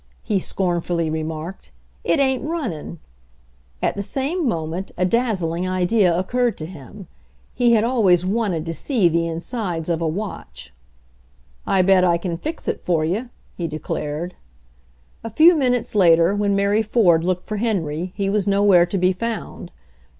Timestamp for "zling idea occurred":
5.43-6.57